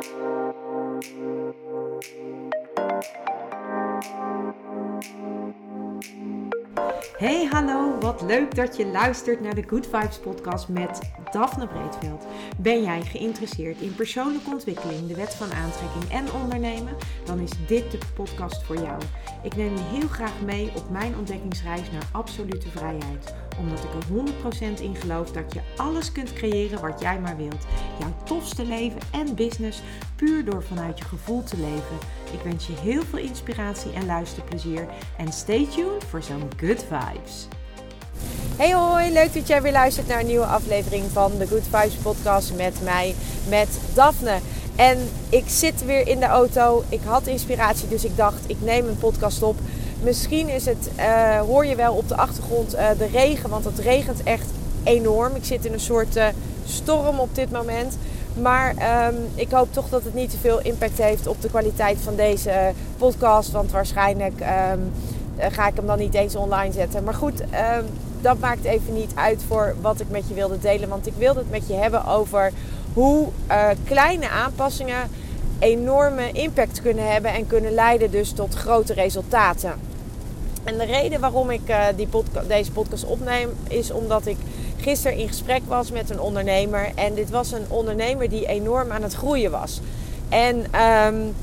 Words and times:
thank 0.00 0.12
you 0.16 0.37
Hey 7.18 7.46
hallo, 7.50 7.98
wat 8.00 8.22
leuk 8.22 8.54
dat 8.54 8.76
je 8.76 8.86
luistert 8.86 9.40
naar 9.40 9.54
de 9.54 9.64
Good 9.66 9.86
Vibes 9.86 10.18
podcast 10.18 10.68
met 10.68 11.00
Daphne 11.30 11.66
Breedveld. 11.66 12.26
Ben 12.56 12.82
jij 12.82 13.02
geïnteresseerd 13.02 13.80
in 13.80 13.94
persoonlijke 13.94 14.50
ontwikkeling, 14.50 15.06
de 15.06 15.14
wet 15.14 15.34
van 15.34 15.52
aantrekking 15.52 16.10
en 16.10 16.32
ondernemen? 16.42 16.96
Dan 17.24 17.38
is 17.40 17.50
dit 17.66 17.90
de 17.90 17.98
podcast 18.14 18.62
voor 18.62 18.76
jou. 18.76 19.00
Ik 19.42 19.56
neem 19.56 19.76
je 19.76 19.82
heel 19.82 20.08
graag 20.08 20.40
mee 20.44 20.70
op 20.76 20.90
mijn 20.90 21.16
ontdekkingsreis 21.16 21.90
naar 21.90 22.08
absolute 22.12 22.68
vrijheid. 22.68 23.34
Omdat 23.58 23.84
ik 23.84 23.90
er 23.94 24.76
100% 24.78 24.80
in 24.80 24.94
geloof 24.96 25.30
dat 25.30 25.52
je 25.52 25.60
alles 25.76 26.12
kunt 26.12 26.32
creëren 26.32 26.80
wat 26.80 27.00
jij 27.00 27.20
maar 27.20 27.36
wilt. 27.36 27.66
Jouw 27.98 28.14
tofste 28.24 28.64
leven 28.64 29.00
en 29.12 29.34
business 29.34 29.82
puur 30.16 30.44
door 30.44 30.62
vanuit 30.62 30.98
je 30.98 31.04
gevoel 31.04 31.42
te 31.42 31.56
leven. 31.56 31.98
Ik 32.32 32.40
wens 32.44 32.66
je 32.66 32.72
heel 32.80 33.02
veel 33.10 33.18
inspiratie 33.18 33.92
en 33.92 34.06
luisterplezier. 34.06 34.86
En 35.16 35.32
stay 35.32 35.66
tuned 35.74 36.04
voor 36.10 36.22
zo'n 36.22 36.50
good 36.56 36.84
vibes. 36.88 37.48
Hey 38.56 38.74
hoi, 38.74 39.12
leuk 39.12 39.34
dat 39.34 39.46
jij 39.46 39.62
weer 39.62 39.72
luistert 39.72 40.06
naar 40.06 40.20
een 40.20 40.26
nieuwe 40.26 40.44
aflevering 40.44 41.04
van 41.12 41.32
de 41.38 41.46
Good 41.46 41.62
Vibes 41.70 41.94
podcast 41.94 42.54
met 42.56 42.82
mij, 42.84 43.14
met 43.48 43.68
Daphne. 43.94 44.38
En 44.76 44.98
ik 45.28 45.44
zit 45.46 45.84
weer 45.84 46.08
in 46.08 46.20
de 46.20 46.26
auto. 46.26 46.84
Ik 46.88 47.00
had 47.04 47.26
inspiratie, 47.26 47.88
dus 47.88 48.04
ik 48.04 48.16
dacht 48.16 48.40
ik 48.46 48.56
neem 48.60 48.88
een 48.88 48.98
podcast 48.98 49.42
op. 49.42 49.56
Misschien 50.02 50.48
is 50.48 50.66
het, 50.66 50.90
uh, 50.98 51.40
hoor 51.40 51.66
je 51.66 51.76
wel 51.76 51.94
op 51.94 52.08
de 52.08 52.16
achtergrond 52.16 52.74
uh, 52.74 52.88
de 52.98 53.06
regen, 53.06 53.50
want 53.50 53.64
het 53.64 53.78
regent 53.78 54.22
echt 54.22 54.46
enorm. 54.84 55.34
Ik 55.34 55.44
zit 55.44 55.64
in 55.64 55.72
een 55.72 55.80
soort 55.80 56.16
uh, 56.16 56.26
storm 56.66 57.18
op 57.18 57.34
dit 57.34 57.50
moment. 57.50 57.96
Maar 58.40 58.74
um, 59.08 59.16
ik 59.34 59.50
hoop 59.50 59.72
toch 59.72 59.88
dat 59.88 60.04
het 60.04 60.14
niet 60.14 60.30
te 60.30 60.38
veel 60.38 60.60
impact 60.62 60.98
heeft 60.98 61.26
op 61.26 61.42
de 61.42 61.48
kwaliteit 61.48 61.98
van 61.98 62.16
deze 62.16 62.72
podcast. 62.96 63.50
Want 63.50 63.70
waarschijnlijk 63.70 64.40
um, 64.40 64.92
ga 65.38 65.68
ik 65.68 65.76
hem 65.76 65.86
dan 65.86 65.98
niet 65.98 66.14
eens 66.14 66.36
online 66.36 66.72
zetten. 66.72 67.04
Maar 67.04 67.14
goed, 67.14 67.40
um, 67.40 67.86
dat 68.20 68.38
maakt 68.38 68.64
even 68.64 68.94
niet 68.94 69.12
uit 69.14 69.42
voor 69.48 69.74
wat 69.80 70.00
ik 70.00 70.10
met 70.10 70.28
je 70.28 70.34
wilde 70.34 70.58
delen. 70.58 70.88
Want 70.88 71.06
ik 71.06 71.14
wilde 71.16 71.38
het 71.38 71.50
met 71.50 71.68
je 71.68 71.74
hebben 71.74 72.06
over 72.06 72.52
hoe 72.92 73.28
uh, 73.50 73.68
kleine 73.84 74.28
aanpassingen 74.28 75.10
enorme 75.58 76.32
impact 76.32 76.82
kunnen 76.82 77.12
hebben 77.12 77.32
en 77.32 77.46
kunnen 77.46 77.72
leiden 77.72 78.10
dus 78.10 78.32
tot 78.32 78.54
grote 78.54 78.92
resultaten. 78.92 79.87
En 80.64 80.78
de 80.78 80.84
reden 80.84 81.20
waarom 81.20 81.50
ik 81.50 81.68
uh, 81.68 81.84
die 81.96 82.08
deze 82.46 82.72
podcast 82.72 83.04
opneem 83.04 83.50
is 83.68 83.90
omdat 83.90 84.26
ik 84.26 84.36
gisteren 84.80 85.18
in 85.18 85.28
gesprek 85.28 85.62
was 85.66 85.90
met 85.90 86.10
een 86.10 86.20
ondernemer. 86.20 86.90
En 86.94 87.14
dit 87.14 87.30
was 87.30 87.52
een 87.52 87.64
ondernemer 87.68 88.28
die 88.28 88.46
enorm 88.46 88.92
aan 88.92 89.02
het 89.02 89.14
groeien 89.14 89.50
was. 89.50 89.80
En 90.28 90.56
um, 90.56 91.34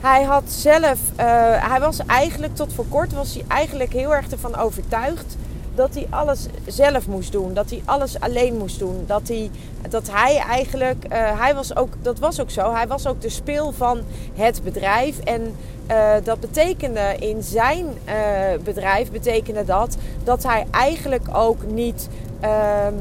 hij 0.00 0.22
had 0.22 0.42
zelf, 0.46 0.98
uh, 1.10 1.24
hij 1.70 1.80
was 1.80 1.98
eigenlijk 2.06 2.54
tot 2.54 2.72
voor 2.72 2.86
kort 2.88 3.12
was 3.12 3.34
hij 3.34 3.44
eigenlijk 3.48 3.92
heel 3.92 4.14
erg 4.14 4.30
ervan 4.30 4.56
overtuigd 4.56 5.36
dat 5.78 5.94
hij 5.94 6.06
alles 6.10 6.46
zelf 6.66 7.06
moest 7.06 7.32
doen. 7.32 7.54
Dat 7.54 7.70
hij 7.70 7.82
alles 7.84 8.20
alleen 8.20 8.56
moest 8.56 8.78
doen. 8.78 9.04
Dat 9.06 9.28
hij, 9.28 9.50
dat 9.88 10.10
hij 10.10 10.36
eigenlijk, 10.36 11.04
uh, 11.04 11.40
hij 11.40 11.54
was 11.54 11.76
ook, 11.76 11.92
dat 12.02 12.18
was 12.18 12.40
ook 12.40 12.50
zo. 12.50 12.74
Hij 12.74 12.86
was 12.86 13.06
ook 13.06 13.20
de 13.20 13.28
speel 13.28 13.72
van 13.72 14.00
het 14.34 14.60
bedrijf. 14.64 15.18
En 15.18 15.54
uh, 15.90 16.12
dat 16.24 16.40
betekende 16.40 17.16
in 17.18 17.42
zijn 17.42 17.86
uh, 17.86 18.14
bedrijf, 18.64 19.10
betekende 19.10 19.64
dat 19.64 19.96
dat 20.24 20.42
hij 20.42 20.66
eigenlijk 20.70 21.24
ook 21.32 21.66
niet 21.66 22.08
ehm, 22.40 22.94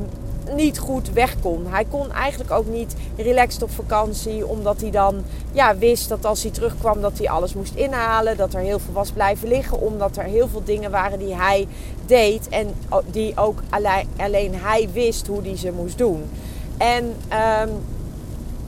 niet 0.56 0.80
goed 0.80 1.12
weg 1.12 1.36
kon. 1.42 1.66
Hij 1.70 1.86
kon 1.86 2.12
eigenlijk 2.12 2.52
ook 2.52 2.68
niet 2.68 2.96
relaxed 3.16 3.64
op 3.64 3.72
vakantie, 3.72 4.48
omdat 4.48 4.82
hij 4.82 4.92
dan 4.92 5.24
ja, 5.52 5.78
wist 5.78 6.10
dat 6.10 6.26
als 6.26 6.42
hij 6.42 6.52
terugkwam 6.52 7.02
dat 7.02 7.18
hij 7.18 7.30
alles 7.30 7.54
moest 7.54 7.76
inhalen, 7.76 8.38
dat 8.38 8.54
er 8.54 8.60
heel 8.60 8.80
veel 8.80 8.94
was 8.94 9.12
blijven 9.12 9.48
liggen, 9.48 9.80
omdat 9.80 10.18
er 10.18 10.24
heel 10.24 10.48
veel 10.48 10.64
dingen 10.64 10.92
waren 10.92 11.20
die 11.20 11.36
hij 11.36 11.68
deed 12.06 12.50
en 12.50 12.74
die 13.12 13.38
ook 13.38 13.62
alleen, 14.16 14.56
hij 14.56 14.90
wist 14.94 15.28
hoe 15.28 15.42
hij 15.42 15.58
ze 15.58 15.72
moest 15.72 15.98
doen. 15.98 16.30
En 16.78 17.16
um, 17.62 17.70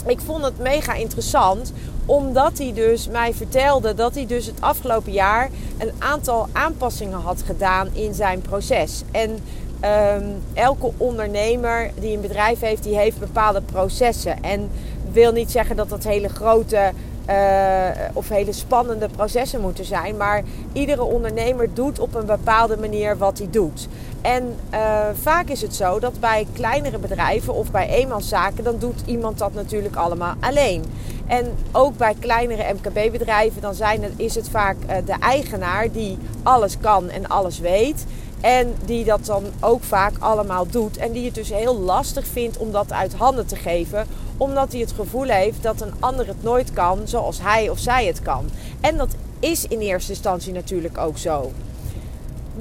ik 0.06 0.20
vond 0.20 0.44
het 0.44 0.59
mega 0.59 0.94
interessant 0.94 1.74
omdat 2.06 2.58
hij 2.58 2.74
dus 2.74 3.08
mij 3.08 3.34
vertelde 3.34 3.94
dat 3.94 4.16
hij 4.16 4.26
dus 4.26 4.46
het 4.46 4.62
afgelopen 4.62 5.12
jaar 5.12 5.50
een 5.78 5.92
aantal 5.98 6.48
aanpassingen 6.52 7.20
had 7.20 7.44
gedaan 7.46 7.88
in 7.94 8.14
zijn 8.14 8.42
proces. 8.42 9.02
En 9.12 9.40
um, 9.84 10.44
elke 10.53 10.91
ondernemer 10.97 11.91
die 12.00 12.16
een 12.16 12.22
bedrijf 12.22 12.59
heeft, 12.59 12.84
die 12.84 12.97
heeft 12.97 13.19
bepaalde 13.19 13.62
processen. 13.62 14.44
En 14.44 14.69
wil 15.12 15.31
niet 15.31 15.51
zeggen 15.51 15.75
dat 15.75 15.90
dat 15.90 16.03
hele 16.03 16.29
grote 16.29 16.91
uh, 17.29 17.90
of 18.13 18.29
hele 18.29 18.51
spannende 18.51 19.09
processen 19.09 19.62
moeten 19.62 19.85
zijn. 19.85 20.17
Maar 20.17 20.44
iedere 20.73 21.03
ondernemer 21.03 21.73
doet 21.73 22.00
op 22.00 22.16
een 22.16 22.25
bepaalde 22.25 22.78
manier 22.78 23.17
wat 23.17 23.38
hij 23.38 23.47
doet. 23.50 23.88
En 24.22 24.56
uh, 24.73 25.06
vaak 25.22 25.47
is 25.47 25.62
het 25.62 25.75
zo 25.75 26.00
dat 26.00 26.19
bij 26.19 26.47
kleinere 26.53 26.97
bedrijven 26.97 27.53
of 27.53 27.72
bij 27.72 27.90
eenmanszaken, 27.90 28.63
dan 28.63 28.78
doet 28.79 29.01
iemand 29.06 29.38
dat 29.38 29.53
natuurlijk 29.53 29.96
allemaal 29.96 30.34
alleen. 30.40 30.84
En 31.28 31.56
ook 31.72 31.97
bij 31.97 32.16
kleinere 32.19 32.73
MKB-bedrijven, 32.73 33.61
dan 33.61 33.73
zijn 33.73 34.03
is 34.16 34.35
het 34.35 34.50
vaak 34.50 34.75
uh, 34.90 34.96
de 35.06 35.16
eigenaar 35.19 35.91
die 35.91 36.17
alles 36.44 36.78
kan 36.79 37.09
en 37.09 37.28
alles 37.28 37.59
weet. 37.59 38.06
En 38.42 38.74
die 38.86 39.06
dat 39.06 39.26
dan 39.26 39.44
ook 39.60 39.84
vaak 39.84 40.14
allemaal 40.20 40.68
doet. 40.68 40.98
En 40.98 41.12
die 41.12 41.26
het 41.26 41.36
dus 41.36 41.50
heel 41.50 41.80
lastig 41.80 42.28
vindt 42.28 42.58
om 42.58 42.72
dat 42.72 42.92
uit 42.92 43.14
handen 43.14 43.46
te 43.46 43.56
geven. 43.56 44.08
Omdat 44.38 44.72
hij 44.72 44.82
het 44.82 44.92
gevoel 44.92 45.28
heeft 45.28 45.64
dat 45.64 45.82
een 45.82 45.94
ander 46.00 46.28
het 46.28 46.44
nooit 46.44 46.74
kan 46.74 47.00
zoals 47.04 47.42
hij 47.42 47.70
of 47.70 47.80
zij 47.80 48.06
het 48.06 48.22
kan. 48.22 48.50
En 48.82 48.98
dat 48.98 49.16
is 49.40 49.66
in 49.68 49.80
eerste 49.80 50.12
instantie 50.12 50.54
natuurlijk 50.54 50.98
ook 50.98 51.18
zo. 51.18 51.52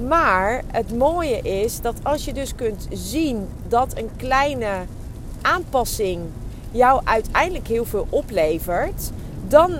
Maar 0.07 0.63
het 0.67 0.97
mooie 0.97 1.41
is 1.41 1.81
dat 1.81 1.95
als 2.03 2.25
je 2.25 2.33
dus 2.33 2.55
kunt 2.55 2.87
zien 2.91 3.47
dat 3.67 3.97
een 3.97 4.09
kleine 4.17 4.71
aanpassing 5.41 6.21
jou 6.71 7.01
uiteindelijk 7.03 7.67
heel 7.67 7.85
veel 7.85 8.07
oplevert, 8.09 9.11
dan 9.47 9.71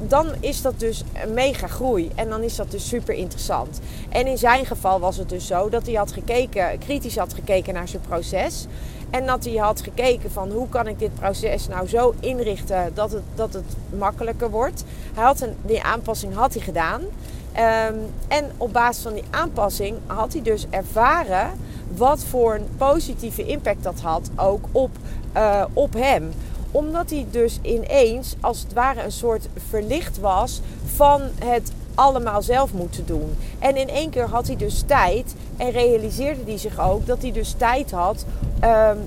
dan 0.00 0.26
is 0.40 0.62
dat 0.62 0.80
dus 0.80 1.04
een 1.22 1.34
mega 1.34 1.66
groei. 1.66 2.10
En 2.14 2.28
dan 2.28 2.42
is 2.42 2.56
dat 2.56 2.70
dus 2.70 2.88
super 2.88 3.14
interessant. 3.14 3.80
En 4.08 4.26
in 4.26 4.38
zijn 4.38 4.66
geval 4.66 5.00
was 5.00 5.16
het 5.16 5.28
dus 5.28 5.46
zo 5.46 5.68
dat 5.68 5.86
hij 5.86 5.94
had 5.94 6.12
gekeken, 6.12 6.78
kritisch 6.78 7.16
had 7.16 7.34
gekeken 7.34 7.74
naar 7.74 7.88
zijn 7.88 8.02
proces. 8.08 8.66
En 9.10 9.26
dat 9.26 9.44
hij 9.44 9.54
had 9.54 9.80
gekeken 9.80 10.30
van 10.30 10.50
hoe 10.50 10.68
kan 10.68 10.86
ik 10.86 10.98
dit 10.98 11.14
proces 11.14 11.68
nou 11.68 11.88
zo 11.88 12.14
inrichten 12.20 12.94
dat 12.94 13.12
het, 13.12 13.22
dat 13.34 13.52
het 13.52 13.76
makkelijker 13.98 14.50
wordt. 14.50 14.84
Hij 15.14 15.24
had 15.24 15.40
een, 15.40 15.56
die 15.62 15.82
aanpassing 15.82 16.34
had 16.34 16.54
hij 16.54 16.62
gedaan. 16.62 17.00
Um, 17.00 18.10
en 18.28 18.50
op 18.56 18.72
basis 18.72 19.02
van 19.02 19.14
die 19.14 19.24
aanpassing 19.30 19.96
had 20.06 20.32
hij 20.32 20.42
dus 20.42 20.66
ervaren 20.70 21.50
wat 21.96 22.24
voor 22.24 22.54
een 22.54 22.68
positieve 22.76 23.46
impact 23.46 23.82
dat 23.82 24.00
had 24.00 24.30
ook 24.36 24.64
op, 24.72 24.90
uh, 25.36 25.64
op 25.72 25.92
hem 25.92 26.32
omdat 26.72 27.10
hij 27.10 27.26
dus 27.30 27.58
ineens 27.62 28.34
als 28.40 28.60
het 28.60 28.72
ware 28.72 29.02
een 29.02 29.12
soort 29.12 29.48
verlicht 29.68 30.18
was 30.18 30.60
van 30.84 31.20
het 31.44 31.72
allemaal 31.94 32.42
zelf 32.42 32.72
moeten 32.72 33.06
doen. 33.06 33.36
En 33.58 33.76
in 33.76 33.88
één 33.88 34.10
keer 34.10 34.28
had 34.28 34.46
hij 34.46 34.56
dus 34.56 34.82
tijd 34.86 35.34
en 35.56 35.70
realiseerde 35.70 36.40
hij 36.44 36.58
zich 36.58 36.80
ook 36.80 37.06
dat 37.06 37.22
hij 37.22 37.32
dus 37.32 37.54
tijd 37.56 37.90
had 37.90 38.24
um, 38.64 38.98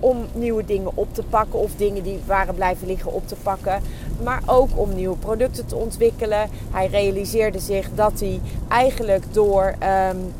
om 0.00 0.26
nieuwe 0.32 0.64
dingen 0.64 0.90
op 0.94 1.14
te 1.14 1.22
pakken 1.22 1.58
of 1.58 1.70
dingen 1.76 2.02
die 2.02 2.20
waren 2.26 2.54
blijven 2.54 2.86
liggen 2.86 3.12
op 3.12 3.28
te 3.28 3.36
pakken. 3.42 3.82
Maar 4.22 4.42
ook 4.46 4.68
om 4.74 4.94
nieuwe 4.94 5.16
producten 5.16 5.66
te 5.66 5.76
ontwikkelen. 5.76 6.48
Hij 6.70 6.86
realiseerde 6.86 7.58
zich 7.58 7.88
dat 7.94 8.20
hij 8.20 8.40
eigenlijk 8.68 9.24
door, 9.32 9.74
um, 10.10 10.32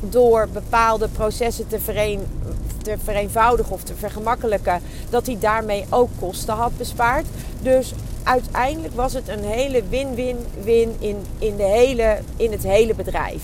door 0.00 0.48
bepaalde 0.52 1.08
processen 1.08 1.66
te 1.66 1.80
verenigden 1.80 2.38
te 2.82 2.96
vereenvoudigen 3.04 3.72
of 3.72 3.82
te 3.82 3.94
vergemakkelijken, 3.94 4.82
dat 5.10 5.26
hij 5.26 5.36
daarmee 5.40 5.84
ook 5.88 6.10
kosten 6.18 6.54
had 6.54 6.76
bespaard. 6.76 7.26
Dus 7.62 7.94
uiteindelijk 8.22 8.94
was 8.94 9.12
het 9.12 9.28
een 9.28 9.44
hele 9.44 9.82
win-win-win 9.88 10.96
in, 10.98 11.16
in, 11.38 11.56
de 11.56 11.62
hele, 11.62 12.18
in 12.36 12.52
het 12.52 12.62
hele 12.62 12.94
bedrijf. 12.94 13.42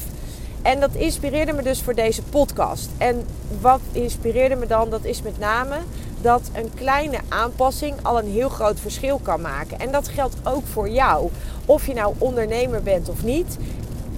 En 0.62 0.80
dat 0.80 0.94
inspireerde 0.94 1.52
me 1.52 1.62
dus 1.62 1.82
voor 1.82 1.94
deze 1.94 2.22
podcast. 2.22 2.88
En 2.98 3.26
wat 3.60 3.80
inspireerde 3.92 4.56
me 4.56 4.66
dan? 4.66 4.90
Dat 4.90 5.04
is 5.04 5.22
met 5.22 5.38
name 5.38 5.76
dat 6.20 6.50
een 6.52 6.70
kleine 6.74 7.18
aanpassing 7.28 7.94
al 8.02 8.18
een 8.18 8.30
heel 8.30 8.48
groot 8.48 8.80
verschil 8.80 9.20
kan 9.22 9.40
maken. 9.40 9.78
En 9.78 9.92
dat 9.92 10.08
geldt 10.08 10.36
ook 10.44 10.66
voor 10.66 10.88
jou. 10.88 11.30
Of 11.66 11.86
je 11.86 11.94
nou 11.94 12.14
ondernemer 12.18 12.82
bent 12.82 13.08
of 13.08 13.22
niet. 13.22 13.56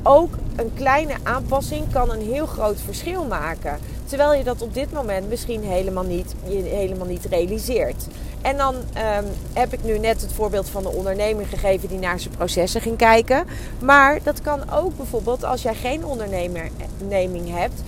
Ook 0.03 0.35
een 0.57 0.75
kleine 0.75 1.15
aanpassing 1.23 1.93
kan 1.93 2.11
een 2.11 2.23
heel 2.23 2.47
groot 2.47 2.81
verschil 2.85 3.25
maken. 3.25 3.79
Terwijl 4.09 4.35
je 4.35 4.45
dat 4.45 4.63
op 4.63 4.75
dit 4.75 4.93
moment 4.93 5.29
misschien 5.29 5.63
helemaal 5.63 6.05
niet, 6.05 6.35
je 6.45 6.57
helemaal 6.57 7.07
niet 7.07 7.25
realiseert. 7.25 8.07
En 8.43 8.57
dan 8.57 8.75
um, 8.75 9.27
heb 9.53 9.73
ik 9.73 9.85
nu 9.85 9.99
net 9.99 10.21
het 10.21 10.33
voorbeeld 10.33 10.69
van 10.69 10.83
de 10.83 10.89
ondernemer 10.89 11.47
gegeven 11.47 11.89
die 11.89 11.99
naar 11.99 12.21
zijn 12.21 12.35
processen 12.37 12.81
ging 12.81 12.97
kijken. 12.97 13.47
Maar 13.79 14.23
dat 14.23 14.41
kan 14.41 14.71
ook 14.71 14.97
bijvoorbeeld 14.97 15.45
als 15.45 15.63
jij 15.63 15.75
geen 15.75 16.05
onderneming 16.05 17.51
hebt, 17.51 17.81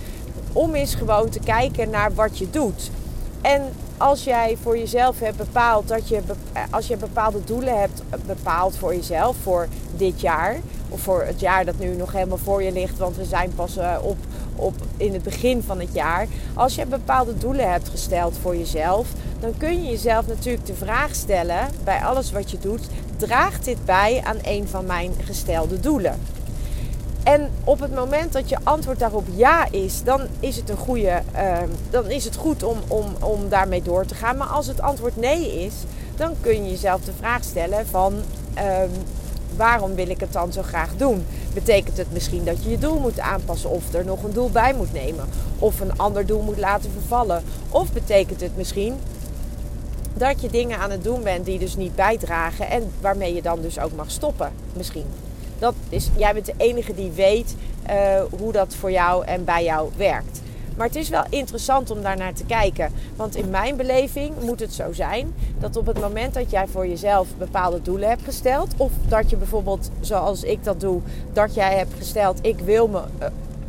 om 0.53 0.75
eens 0.75 0.95
gewoon 0.95 1.29
te 1.29 1.39
kijken 1.39 1.89
naar 1.89 2.13
wat 2.13 2.37
je 2.37 2.49
doet. 2.49 2.91
En 3.41 3.61
als 3.97 4.23
jij 4.23 4.57
voor 4.61 4.77
jezelf 4.77 5.19
hebt 5.19 5.37
bepaald 5.37 5.87
dat 5.87 6.07
je, 6.07 6.21
als 6.69 6.87
je 6.87 6.97
bepaalde 6.97 7.43
doelen 7.43 7.79
hebt 7.79 8.01
bepaald 8.25 8.77
voor 8.77 8.95
jezelf 8.95 9.35
voor 9.43 9.67
dit 9.97 10.21
jaar, 10.21 10.57
of 10.89 11.01
voor 11.01 11.23
het 11.23 11.39
jaar 11.39 11.65
dat 11.65 11.79
nu 11.79 11.95
nog 11.95 12.11
helemaal 12.11 12.37
voor 12.37 12.63
je 12.63 12.71
ligt, 12.71 12.97
want 12.97 13.15
we 13.15 13.25
zijn 13.25 13.53
pas 13.55 13.77
op, 14.01 14.17
op 14.61 14.73
in 14.97 15.13
het 15.13 15.23
begin 15.23 15.63
van 15.63 15.79
het 15.79 15.93
jaar. 15.93 16.27
Als 16.53 16.75
je 16.75 16.85
bepaalde 16.85 17.37
doelen 17.37 17.71
hebt 17.71 17.89
gesteld 17.89 18.37
voor 18.41 18.57
jezelf, 18.57 19.07
dan 19.39 19.57
kun 19.57 19.83
je 19.83 19.89
jezelf 19.89 20.27
natuurlijk 20.27 20.65
de 20.65 20.73
vraag 20.73 21.15
stellen 21.15 21.67
bij 21.83 21.99
alles 21.99 22.31
wat 22.31 22.51
je 22.51 22.57
doet: 22.59 22.87
draagt 23.17 23.65
dit 23.65 23.85
bij 23.85 24.21
aan 24.23 24.37
een 24.41 24.67
van 24.67 24.85
mijn 24.85 25.13
gestelde 25.25 25.79
doelen? 25.79 26.19
En 27.23 27.51
op 27.63 27.79
het 27.79 27.95
moment 27.95 28.33
dat 28.33 28.49
je 28.49 28.57
antwoord 28.63 28.99
daarop 28.99 29.25
ja 29.35 29.71
is, 29.71 30.03
dan 30.03 30.21
is 30.39 30.55
het 30.55 30.69
een 30.69 30.77
goede, 30.77 31.21
uh, 31.35 31.57
dan 31.89 32.09
is 32.09 32.25
het 32.25 32.35
goed 32.35 32.63
om, 32.63 32.77
om, 32.87 33.05
om 33.19 33.49
daarmee 33.49 33.81
door 33.81 34.05
te 34.05 34.15
gaan. 34.15 34.37
Maar 34.37 34.47
als 34.47 34.67
het 34.67 34.81
antwoord 34.81 35.15
nee 35.15 35.63
is, 35.65 35.73
dan 36.15 36.33
kun 36.41 36.63
je 36.63 36.69
jezelf 36.69 37.01
de 37.01 37.13
vraag 37.17 37.43
stellen 37.43 37.87
van 37.87 38.13
uh, 38.57 38.63
waarom 39.55 39.95
wil 39.95 40.09
ik 40.09 40.19
het 40.19 40.33
dan 40.33 40.53
zo 40.53 40.61
graag 40.61 40.95
doen? 40.97 41.25
Betekent 41.53 41.97
het 41.97 42.13
misschien 42.13 42.45
dat 42.45 42.63
je 42.63 42.69
je 42.69 42.77
doel 42.77 42.99
moet 42.99 43.19
aanpassen 43.19 43.69
of 43.69 43.93
er 43.93 44.05
nog 44.05 44.23
een 44.23 44.33
doel 44.33 44.49
bij 44.49 44.73
moet 44.73 44.93
nemen 44.93 45.25
of 45.59 45.79
een 45.79 45.97
ander 45.97 46.25
doel 46.25 46.41
moet 46.41 46.57
laten 46.57 46.91
vervallen? 46.91 47.43
Of 47.69 47.91
betekent 47.91 48.41
het 48.41 48.57
misschien 48.57 48.93
dat 50.13 50.41
je 50.41 50.49
dingen 50.49 50.77
aan 50.77 50.91
het 50.91 51.03
doen 51.03 51.23
bent 51.23 51.45
die 51.45 51.59
dus 51.59 51.75
niet 51.75 51.95
bijdragen 51.95 52.69
en 52.69 52.91
waarmee 53.01 53.33
je 53.33 53.41
dan 53.41 53.61
dus 53.61 53.79
ook 53.79 53.95
mag 53.95 54.11
stoppen 54.11 54.51
misschien? 54.73 55.05
Dat 55.59 55.73
is, 55.89 56.09
jij 56.15 56.33
bent 56.33 56.45
de 56.45 56.53
enige 56.57 56.95
die 56.95 57.11
weet 57.11 57.55
uh, 57.89 58.21
hoe 58.39 58.51
dat 58.51 58.75
voor 58.75 58.91
jou 58.91 59.25
en 59.25 59.45
bij 59.45 59.63
jou 59.63 59.89
werkt. 59.95 60.40
Maar 60.81 60.89
het 60.89 60.99
is 60.99 61.09
wel 61.09 61.25
interessant 61.29 61.91
om 61.91 62.01
daar 62.01 62.17
naar 62.17 62.33
te 62.33 62.45
kijken. 62.45 62.91
Want 63.15 63.35
in 63.35 63.49
mijn 63.49 63.75
beleving 63.75 64.41
moet 64.41 64.59
het 64.59 64.73
zo 64.73 64.93
zijn 64.93 65.33
dat 65.59 65.75
op 65.77 65.85
het 65.85 65.99
moment 65.99 66.33
dat 66.33 66.51
jij 66.51 66.67
voor 66.67 66.87
jezelf 66.87 67.27
bepaalde 67.37 67.81
doelen 67.81 68.09
hebt 68.09 68.23
gesteld, 68.23 68.73
of 68.77 68.91
dat 69.07 69.29
je 69.29 69.35
bijvoorbeeld, 69.35 69.89
zoals 69.99 70.43
ik 70.43 70.63
dat 70.63 70.79
doe, 70.79 71.01
dat 71.33 71.53
jij 71.53 71.77
hebt 71.77 71.93
gesteld: 71.97 72.39
ik 72.41 72.59
wil 72.59 72.87
me. 72.87 73.01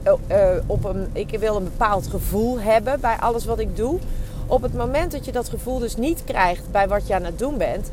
Uh, 0.07 0.13
uh, 0.31 0.63
op 0.67 0.85
een, 0.85 1.09
ik 1.13 1.39
wil 1.39 1.57
een 1.57 1.65
bepaald 1.65 2.07
gevoel 2.07 2.61
hebben 2.61 3.01
bij 3.01 3.17
alles 3.17 3.45
wat 3.45 3.59
ik 3.59 3.77
doe. 3.77 3.99
Op 4.47 4.63
het 4.63 4.75
moment 4.75 5.13
dat 5.13 5.25
je 5.25 5.33
dat 5.33 5.49
gevoel 5.49 5.79
dus 5.79 5.97
niet 5.97 6.25
krijgt 6.25 6.71
bij 6.71 6.89
wat 6.89 7.07
je 7.07 7.15
aan 7.15 7.25
het 7.25 7.39
doen 7.39 7.59
bent, 7.59 7.91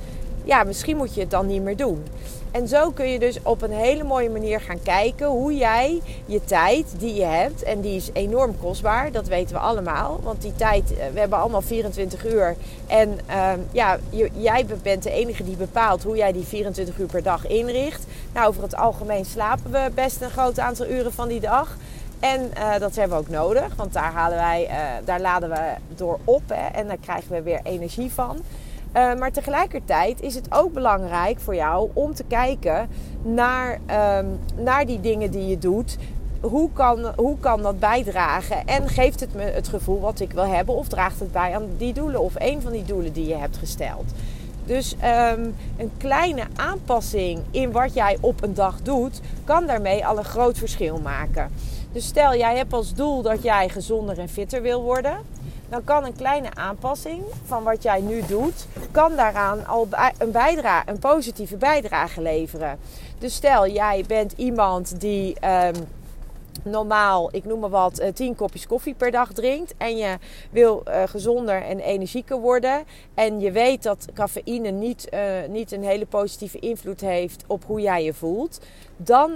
ja, 0.50 0.64
misschien 0.64 0.98
moet 0.98 1.14
je 1.14 1.22
het 1.22 1.32
dan 1.32 1.48
niet 1.48 1.62
meer 1.62 1.78
doen. 1.78 2.04
En 2.52 2.68
zo 2.68 2.92
kun 2.92 3.10
je 3.10 3.20
dus 3.20 3.40
op 3.44 3.62
een 3.62 3.72
hele 3.72 4.04
mooie 4.04 4.30
manier 4.30 4.62
gaan 4.62 4.82
kijken 4.84 5.28
hoe 5.28 5.56
jij 5.56 6.02
je 6.26 6.44
tijd 6.44 6.86
die 6.98 7.14
je 7.14 7.26
hebt, 7.26 7.64
en 7.64 7.82
die 7.82 7.96
is 7.96 8.10
enorm 8.14 8.60
kostbaar, 8.60 9.12
dat 9.12 9.28
weten 9.28 9.56
we 9.56 9.62
allemaal. 9.62 10.20
Want 10.24 10.42
die 10.42 10.56
tijd, 10.56 10.94
eh, 10.98 11.06
we 11.14 11.20
hebben 11.20 11.40
allemaal 11.40 11.62
24 11.62 12.26
uur. 12.26 12.56
En 12.88 13.20
uh, 13.30 13.52
ja, 13.72 13.98
jij 14.34 14.66
bent 14.82 15.04
de 15.04 15.12
enige 15.12 15.44
die 15.44 15.56
bepaalt 15.56 16.04
hoe 16.04 16.16
jij 16.16 16.32
die 16.32 16.44
24 16.44 16.98
uur 16.98 17.08
per 17.08 17.24
dag 17.24 17.48
inricht. 17.48 18.06
Nou, 18.34 18.48
over 18.48 18.64
het 18.64 18.76
algemeen 18.76 19.26
slapen 19.26 19.72
we 19.72 19.92
best 19.94 20.22
een 20.22 20.30
groot 20.30 20.60
aantal 20.60 20.88
uren 20.88 21.14
van 21.14 21.28
die 21.28 21.40
dag. 21.40 21.78
En 22.20 22.52
uh, 22.58 22.78
dat 22.80 22.96
hebben 22.96 23.18
we 23.18 23.24
ook 23.24 23.30
nodig, 23.30 23.76
want 23.76 23.94
daar, 23.94 24.12
halen 24.12 24.38
wij, 24.38 24.68
uh, 24.70 24.76
daar 25.06 25.22
laden 25.22 25.50
we 25.50 25.74
door 25.96 26.20
op 26.24 26.42
hè, 26.48 26.68
en 26.80 26.88
daar 26.88 26.98
krijgen 26.98 27.32
we 27.32 27.42
weer 27.42 27.60
energie 27.64 28.12
van. 28.12 28.42
Uh, 28.96 29.16
maar 29.16 29.32
tegelijkertijd 29.32 30.22
is 30.22 30.36
het 30.36 30.48
ook 30.50 30.74
belangrijk 30.74 31.40
voor 31.40 31.56
jou 31.56 31.90
om 31.94 32.14
te 32.14 32.24
kijken 32.24 32.90
naar, 33.22 33.80
um, 34.20 34.40
naar 34.56 34.86
die 34.86 35.00
dingen 35.00 35.32
die 35.32 35.48
je 35.48 35.58
doet. 35.58 35.98
Hoe 36.42 36.70
kan, 36.74 37.14
hoe 37.16 37.40
kan 37.40 37.62
dat 37.62 37.80
bijdragen? 37.80 38.66
En 38.66 38.88
geeft 38.88 39.20
het 39.20 39.34
me 39.34 39.44
het 39.44 39.68
gevoel 39.68 40.00
wat 40.00 40.20
ik 40.20 40.32
wil 40.32 40.46
hebben? 40.46 40.76
Of 40.76 40.88
draagt 40.88 41.20
het 41.20 41.32
bij 41.32 41.56
aan 41.56 41.68
die 41.78 41.94
doelen 41.94 42.22
of 42.22 42.34
een 42.38 42.62
van 42.62 42.72
die 42.72 42.84
doelen 42.84 43.14
die 43.14 43.28
je 43.28 43.36
hebt 43.36 43.58
gesteld? 43.58 44.06
Dus 44.66 44.94
um, 44.94 45.56
een 45.78 45.92
kleine 45.98 46.44
aanpassing 46.56 47.40
in 47.52 47.72
wat 47.72 47.94
jij 47.94 48.18
op 48.22 48.44
een 48.44 48.54
dag 48.54 48.82
doet, 48.82 49.22
kan 49.44 49.66
daarmee 49.66 50.06
al 50.06 50.18
een 50.18 50.24
groot 50.24 50.58
verschil 50.58 51.00
maken. 51.00 51.52
Dus 51.92 52.06
stel 52.06 52.36
jij 52.36 52.58
hebt 52.58 52.74
als 52.74 52.94
doel 52.94 53.22
dat 53.22 53.44
jij 53.44 53.70
gezonder 53.70 54.20
en 54.20 54.30
fitter 54.30 54.62
wil 54.62 54.82
worden 54.82 55.18
dan 55.70 55.84
kan 55.84 56.06
een 56.06 56.16
kleine 56.16 56.50
aanpassing 56.54 57.24
van 57.46 57.64
wat 57.64 57.84
jij 57.84 58.02
nu 58.02 58.22
doet, 58.28 58.68
kan 58.92 59.16
daaraan 59.16 59.66
al 59.66 59.88
een, 60.18 60.32
bijdrage, 60.32 60.90
een 60.90 61.00
positieve 61.00 61.58
bijdrage 61.58 62.22
leveren. 62.22 62.80
Dus 63.18 63.36
stel, 63.36 63.68
jij 63.68 64.04
bent 64.08 64.34
iemand 64.36 65.00
die 65.00 65.38
um, 65.48 65.88
normaal, 66.64 67.30
ik 67.36 67.46
noem 67.46 67.60
maar 67.60 67.70
wat, 67.70 68.02
10 68.14 68.32
eh, 68.32 68.38
kopjes 68.38 68.68
koffie 68.68 68.94
per 68.94 69.12
dag 69.12 69.34
drinkt. 69.34 69.74
En 69.78 69.98
je 69.98 70.18
wil 70.52 70.84
uh, 70.88 71.04
gezonder 71.06 71.62
en 71.62 71.80
energieker 71.80 72.40
worden. 72.40 72.84
En 73.14 73.40
je 73.40 73.52
weet 73.52 73.84
dat 73.84 74.08
cafeïne 74.14 74.70
niet, 74.70 75.08
uh, 75.14 75.20
niet 75.50 75.72
een 75.72 75.84
hele 75.84 76.06
positieve 76.06 76.60
invloed 76.60 77.02
heeft 77.02 77.44
op 77.48 77.64
hoe 77.66 77.82
jij 77.82 78.04
je 78.04 78.14
voelt. 78.14 78.60
Dan, 78.98 79.32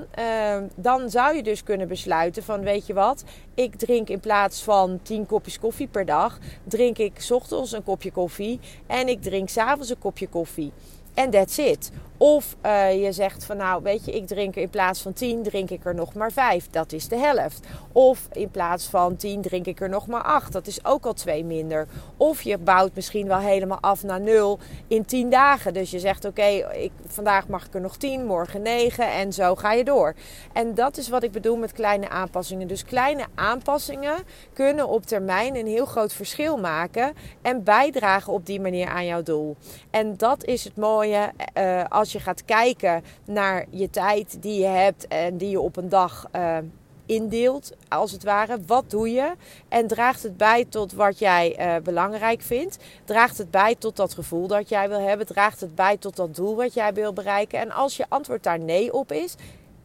dan 0.75 1.10
zou 1.10 1.36
je 1.36 1.44
dus 1.44 1.64
kunnen 1.64 1.88
besluiten 1.88 2.44
van 2.44 2.62
weet 2.62 2.88
je 2.88 2.94
wat, 2.94 3.24
ik 3.54 3.75
drink 3.75 4.10
in 4.10 4.20
plaats 4.20 4.64
van 4.64 5.00
10 5.02 5.25
kopjes 5.25 5.60
koffie 5.60 5.88
per 5.88 6.06
dag, 6.06 6.40
drink 6.64 6.98
ik 6.98 7.28
ochtends 7.30 7.72
een 7.72 7.84
kopje 7.84 8.12
koffie 8.12 8.60
en 8.88 9.08
ik 9.08 9.22
drink 9.22 9.50
s'avonds 9.50 9.90
een 9.90 10.00
kopje 10.00 10.28
koffie. 10.28 10.72
En 11.13 11.30
that's 11.30 11.57
it. 11.57 11.92
Of 12.18 12.56
uh, 12.65 13.04
je 13.04 13.12
zegt 13.12 13.45
van 13.45 13.57
nou, 13.57 13.83
weet 13.83 14.06
je, 14.06 14.12
ik 14.12 14.27
drink 14.27 14.56
er 14.56 14.62
in 14.62 14.69
plaats 14.69 15.01
van 15.01 15.13
10, 15.13 15.44
drink 15.44 15.69
ik 15.69 15.86
er 15.86 15.95
nog 15.95 16.13
maar 16.13 16.31
5. 16.31 16.68
Dat 16.69 16.92
is 16.92 17.07
de 17.07 17.18
helft. 17.18 17.68
Of 17.92 18.27
in 18.31 18.50
plaats 18.50 18.86
van 18.88 19.15
10 19.15 19.42
drink 19.42 19.65
ik 19.65 19.81
er 19.81 19.89
nog 19.89 20.07
maar 20.07 20.24
8. 20.24 20.51
Dat 20.51 20.68
is 20.68 20.86
ook 20.86 21.06
al 21.06 21.13
2 21.13 21.45
minder. 21.45 21.88
Of 22.18 22.42
je 22.42 22.57
bouwt 22.57 22.95
misschien 22.95 23.27
wel 23.27 23.38
helemaal 23.38 23.80
af 23.81 24.04
naar 24.04 24.21
0 24.21 24.60
in 24.88 25.06
10 25.06 25.30
dagen. 25.30 25.74
Dus 25.74 25.92
je 25.92 26.00
zegt 26.00 26.25
oké, 26.25 26.68
vandaag 27.07 27.48
mag 27.48 27.65
ik 27.65 27.74
er 27.74 27.81
nog 27.81 27.98
10, 27.98 28.25
morgen 28.25 28.62
9 28.62 29.12
en 29.12 29.33
zo 29.33 29.56
ga 29.56 29.74
je 29.74 29.83
door. 29.83 30.13
En 30.54 30.75
dat 30.75 30.98
is 30.98 31.10
wat 31.10 31.24
ik 31.24 31.31
bedoel 31.31 31.57
met 31.57 31.71
kleine 31.71 32.10
aanpassingen. 32.10 32.68
Dus 32.68 32.86
kleine 32.86 33.25
aanpassingen 33.36 34.15
kunnen 34.54 34.88
op 34.88 35.06
termijn 35.06 35.56
een 35.56 35.68
heel 35.68 35.86
groot 35.86 36.13
verschil 36.13 36.57
maken 36.57 37.13
en 37.42 37.63
bijdragen 37.63 38.33
op 38.33 38.45
die 38.45 38.62
manier 38.62 38.88
aan 38.88 39.06
jouw 39.06 39.24
doel. 39.24 39.56
En 39.89 40.18
dat 40.18 40.45
is 40.45 40.63
het 40.63 40.75
mooie 40.75 41.03
uh, 41.08 41.84
als 41.90 42.12
je 42.12 42.20
gaat 42.20 42.46
kijken 42.46 43.04
naar 43.26 43.66
je 43.70 43.90
tijd 43.90 44.38
die 44.42 44.60
je 44.60 44.68
hebt 44.68 45.08
en 45.08 45.38
die 45.38 45.50
je 45.50 45.60
op 45.60 45.78
een 45.78 45.90
dag 45.90 46.28
uh, 46.36 46.58
indeelt, 47.06 47.72
als 47.88 48.12
het 48.12 48.24
ware. 48.24 48.58
Wat 48.68 48.90
doe 48.90 49.12
je? 49.12 49.32
En 49.68 49.88
draagt 49.88 50.24
het 50.24 50.38
bij 50.38 50.66
tot 50.66 50.94
wat 50.94 51.20
jij 51.20 51.56
uh, 51.60 51.82
belangrijk 51.84 52.42
vindt? 52.42 52.78
Draagt 53.06 53.38
het 53.38 53.52
bij 53.52 53.76
tot 53.76 53.96
dat 53.96 54.14
gevoel 54.14 54.48
dat 54.48 54.70
jij 54.70 54.90
wil 54.90 55.00
hebben? 55.00 55.26
Draagt 55.26 55.62
het 55.62 55.76
bij 55.76 55.98
tot 55.98 56.16
dat 56.16 56.36
doel 56.36 56.56
wat 56.56 56.74
jij 56.74 56.94
wil 56.94 57.13
bereiken? 57.13 57.60
En 57.60 57.72
als 57.72 57.98
je 57.98 58.06
antwoord 58.10 58.44
daar 58.44 58.60
nee 58.60 58.94
op 58.94 59.12
is, 59.12 59.36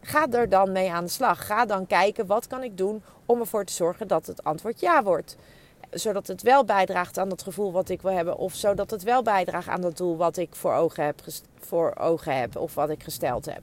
ga 0.00 0.26
er 0.31 0.49
dan 0.49 0.73
mee 0.73 0.92
aan 0.92 1.04
de 1.04 1.11
slag. 1.11 1.47
Ga 1.47 1.66
dan 1.66 1.87
kijken 1.87 2.26
wat 2.26 2.47
kan 2.47 2.62
ik 2.62 2.76
doen 2.76 3.02
om 3.26 3.40
ervoor 3.40 3.64
te 3.64 3.73
zorgen 3.73 4.09
dat 4.09 4.26
het 4.26 4.45
antwoord 4.45 4.81
ja 4.81 5.02
wordt 5.02 5.37
zodat 5.90 6.26
het 6.26 6.42
wel 6.42 6.64
bijdraagt 6.64 7.18
aan 7.18 7.28
dat 7.28 7.42
gevoel 7.42 7.73
wat 7.73 7.88
ik 7.88 8.02
wil 8.02 8.12
hebben. 8.12 8.37
Of 8.37 8.54
zodat 8.54 8.90
het 8.90 9.02
wel 9.02 9.23
bijdraagt 9.23 9.68
aan 9.68 9.80
dat 9.80 9.97
doel 9.97 10.16
wat 10.16 10.37
ik 10.37 10.54
voor 10.54 10.75
ogen 10.75 11.04
heb, 11.04 11.21
voor 11.59 11.97
ogen 11.99 12.38
heb 12.38 12.57
of 12.57 12.75
wat 12.75 12.90
ik 12.90 13.02
gesteld 13.02 13.45
heb. 13.45 13.62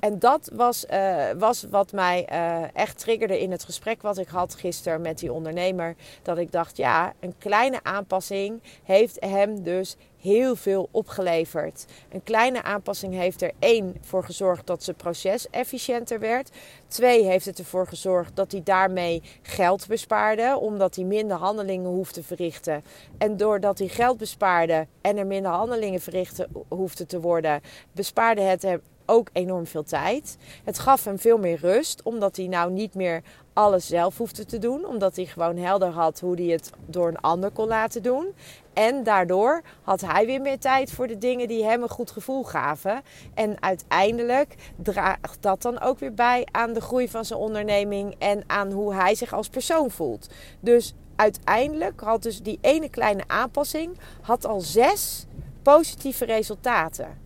En 0.00 0.18
dat 0.18 0.50
was, 0.54 0.84
uh, 0.90 1.24
was 1.38 1.66
wat 1.70 1.92
mij 1.92 2.28
uh, 2.32 2.62
echt 2.74 2.98
triggerde 2.98 3.40
in 3.40 3.50
het 3.50 3.64
gesprek 3.64 4.02
wat 4.02 4.18
ik 4.18 4.28
had 4.28 4.54
gisteren 4.54 5.00
met 5.00 5.18
die 5.18 5.32
ondernemer. 5.32 5.94
Dat 6.22 6.38
ik 6.38 6.52
dacht, 6.52 6.76
ja, 6.76 7.12
een 7.20 7.34
kleine 7.38 7.80
aanpassing 7.82 8.62
heeft 8.84 9.16
hem 9.20 9.62
dus 9.62 9.96
heel 10.20 10.56
veel 10.56 10.88
opgeleverd. 10.90 11.84
Een 12.08 12.22
kleine 12.22 12.62
aanpassing 12.62 13.14
heeft 13.14 13.42
er 13.42 13.52
één 13.58 13.96
voor 14.00 14.24
gezorgd 14.24 14.66
dat 14.66 14.82
zijn 14.82 14.96
proces 14.96 15.50
efficiënter 15.50 16.20
werd. 16.20 16.50
Twee 16.88 17.24
heeft 17.24 17.46
het 17.46 17.58
ervoor 17.58 17.86
gezorgd 17.86 18.36
dat 18.36 18.52
hij 18.52 18.62
daarmee 18.64 19.22
geld 19.42 19.86
bespaarde, 19.86 20.58
omdat 20.58 20.94
hij 20.96 21.04
minder 21.04 21.36
handelingen 21.36 21.90
hoeft 21.90 22.14
te 22.14 22.22
verrichten. 22.22 22.84
En 23.18 23.36
doordat 23.36 23.78
hij 23.78 23.88
geld 23.88 24.18
bespaarde 24.18 24.86
en 25.00 25.16
er 25.16 25.26
minder 25.26 25.52
handelingen 25.52 26.00
verrichten 26.00 26.48
hoefde 26.68 27.06
te 27.06 27.20
worden, 27.20 27.60
bespaarde 27.92 28.40
het 28.40 28.62
hem 28.62 28.80
ook 29.06 29.28
enorm 29.32 29.66
veel 29.66 29.84
tijd. 29.84 30.36
Het 30.64 30.78
gaf 30.78 31.04
hem 31.04 31.18
veel 31.18 31.38
meer 31.38 31.58
rust, 31.60 32.02
omdat 32.02 32.36
hij 32.36 32.46
nou 32.46 32.72
niet 32.72 32.94
meer 32.94 33.22
alles 33.52 33.86
zelf 33.86 34.18
hoefde 34.18 34.44
te 34.44 34.58
doen. 34.58 34.86
Omdat 34.86 35.16
hij 35.16 35.24
gewoon 35.24 35.56
helder 35.56 35.88
had 35.88 36.20
hoe 36.20 36.34
hij 36.34 36.44
het 36.52 36.70
door 36.86 37.08
een 37.08 37.20
ander 37.20 37.50
kon 37.50 37.66
laten 37.66 38.02
doen. 38.02 38.34
En 38.72 39.02
daardoor 39.02 39.62
had 39.82 40.00
hij 40.00 40.26
weer 40.26 40.40
meer 40.40 40.58
tijd 40.58 40.90
voor 40.90 41.06
de 41.06 41.18
dingen 41.18 41.48
die 41.48 41.64
hem 41.64 41.82
een 41.82 41.88
goed 41.88 42.10
gevoel 42.10 42.44
gaven. 42.44 43.02
En 43.34 43.62
uiteindelijk 43.62 44.54
draagt 44.82 45.42
dat 45.42 45.62
dan 45.62 45.80
ook 45.80 45.98
weer 45.98 46.14
bij 46.14 46.46
aan 46.50 46.72
de 46.72 46.80
groei 46.80 47.08
van 47.08 47.24
zijn 47.24 47.38
onderneming 47.38 48.14
en 48.18 48.42
aan 48.46 48.72
hoe 48.72 48.94
hij 48.94 49.14
zich 49.14 49.32
als 49.32 49.48
persoon 49.48 49.90
voelt. 49.90 50.26
Dus 50.60 50.94
uiteindelijk 51.16 52.00
had 52.00 52.22
dus 52.22 52.42
die 52.42 52.58
ene 52.60 52.88
kleine 52.90 53.24
aanpassing 53.26 53.98
had 54.20 54.46
al 54.46 54.60
zes 54.60 55.26
positieve 55.62 56.24
resultaten. 56.24 57.25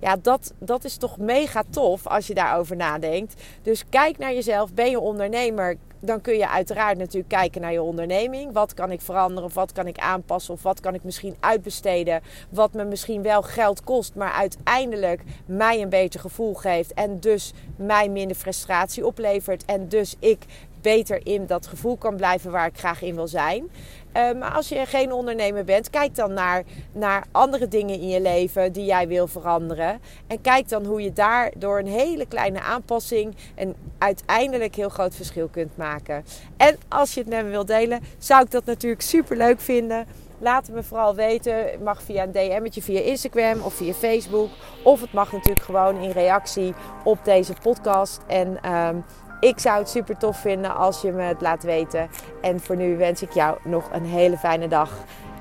Ja, 0.00 0.16
dat, 0.22 0.52
dat 0.58 0.84
is 0.84 0.96
toch 0.96 1.18
mega 1.18 1.62
tof 1.70 2.06
als 2.06 2.26
je 2.26 2.34
daarover 2.34 2.76
nadenkt. 2.76 3.42
Dus 3.62 3.84
kijk 3.88 4.18
naar 4.18 4.34
jezelf. 4.34 4.72
Ben 4.74 4.90
je 4.90 5.00
ondernemer? 5.00 5.76
Dan 6.00 6.20
kun 6.20 6.36
je 6.36 6.48
uiteraard 6.48 6.98
natuurlijk 6.98 7.28
kijken 7.28 7.60
naar 7.60 7.72
je 7.72 7.82
onderneming. 7.82 8.52
Wat 8.52 8.74
kan 8.74 8.90
ik 8.90 9.00
veranderen? 9.00 9.44
Of 9.44 9.54
wat 9.54 9.72
kan 9.72 9.86
ik 9.86 9.98
aanpassen? 9.98 10.54
Of 10.54 10.62
wat 10.62 10.80
kan 10.80 10.94
ik 10.94 11.04
misschien 11.04 11.36
uitbesteden? 11.40 12.20
Wat 12.48 12.72
me 12.72 12.84
misschien 12.84 13.22
wel 13.22 13.42
geld 13.42 13.84
kost, 13.84 14.14
maar 14.14 14.32
uiteindelijk 14.32 15.22
mij 15.46 15.82
een 15.82 15.88
beter 15.88 16.20
gevoel 16.20 16.54
geeft. 16.54 16.94
En 16.94 17.20
dus 17.20 17.52
mij 17.76 18.08
minder 18.08 18.36
frustratie 18.36 19.06
oplevert. 19.06 19.64
En 19.64 19.88
dus 19.88 20.16
ik 20.18 20.44
beter 20.82 21.26
in 21.26 21.46
dat 21.46 21.66
gevoel 21.66 21.96
kan 21.96 22.16
blijven 22.16 22.50
waar 22.50 22.66
ik 22.66 22.78
graag 22.78 23.02
in 23.02 23.14
wil 23.14 23.28
zijn. 23.28 23.70
Uh, 24.16 24.32
maar 24.32 24.50
als 24.50 24.68
je 24.68 24.86
geen 24.86 25.12
ondernemer 25.12 25.64
bent, 25.64 25.90
kijk 25.90 26.14
dan 26.14 26.32
naar, 26.32 26.62
naar 26.92 27.24
andere 27.32 27.68
dingen 27.68 28.00
in 28.00 28.08
je 28.08 28.20
leven 28.20 28.72
die 28.72 28.84
jij 28.84 29.08
wil 29.08 29.26
veranderen. 29.26 30.00
En 30.26 30.40
kijk 30.40 30.68
dan 30.68 30.84
hoe 30.84 31.02
je 31.02 31.12
daar 31.12 31.52
door 31.56 31.78
een 31.78 31.86
hele 31.86 32.26
kleine 32.26 32.60
aanpassing 32.60 33.36
een 33.54 33.74
uiteindelijk 33.98 34.74
heel 34.74 34.88
groot 34.88 35.14
verschil 35.14 35.48
kunt 35.48 35.76
maken. 35.76 36.24
En 36.56 36.76
als 36.88 37.14
je 37.14 37.20
het 37.20 37.28
met 37.28 37.44
me 37.44 37.50
wilt 37.50 37.66
delen, 37.66 38.00
zou 38.18 38.44
ik 38.44 38.50
dat 38.50 38.64
natuurlijk 38.64 39.02
super 39.02 39.36
leuk 39.36 39.60
vinden. 39.60 40.06
Laat 40.38 40.66
het 40.66 40.74
me 40.74 40.82
vooral 40.82 41.14
weten. 41.14 41.70
Het 41.70 41.84
mag 41.84 42.02
via 42.02 42.22
een 42.22 42.32
DM'tje 42.32 42.82
via 42.82 43.00
Instagram 43.00 43.60
of 43.60 43.74
via 43.74 43.92
Facebook. 43.92 44.48
Of 44.82 45.00
het 45.00 45.12
mag 45.12 45.32
natuurlijk 45.32 45.64
gewoon 45.64 46.02
in 46.02 46.10
reactie 46.10 46.74
op 47.04 47.24
deze 47.24 47.52
podcast. 47.62 48.20
En 48.26 48.72
um, 48.72 49.04
ik 49.40 49.58
zou 49.58 49.78
het 49.78 49.88
super 49.88 50.16
tof 50.16 50.40
vinden 50.40 50.76
als 50.76 51.02
je 51.02 51.12
me 51.12 51.22
het 51.22 51.40
laat 51.40 51.62
weten. 51.62 52.08
En 52.40 52.60
voor 52.60 52.76
nu 52.76 52.96
wens 52.96 53.22
ik 53.22 53.32
jou 53.32 53.58
nog 53.64 53.88
een 53.92 54.04
hele 54.04 54.36
fijne 54.36 54.68
dag. 54.68 54.90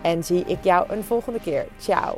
En 0.01 0.23
zie 0.23 0.43
ik 0.45 0.63
jou 0.63 0.91
een 0.91 1.03
volgende 1.03 1.39
keer. 1.39 1.65
Ciao. 1.79 2.17